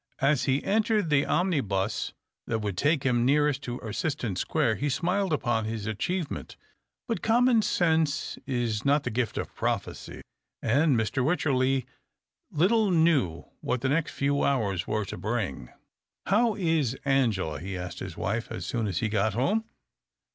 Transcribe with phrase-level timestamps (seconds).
[0.17, 2.11] As he entered the omnibus
[2.47, 6.57] that would take him nearest to Erciston Square, he smiled upon his achievement.
[7.07, 10.21] But common sense is not the gift of prophecy,
[10.59, 11.23] and Mr.
[11.23, 11.85] Wycherley
[12.49, 15.77] little knew what the next few hours were to bring forth."
[16.25, 19.65] How is Angela?" he asked his wife as soon as he got home.